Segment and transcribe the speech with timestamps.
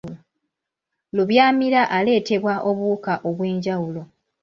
[1.15, 4.01] Lubyamira aleetebwa obuwuka obw'enjawulo.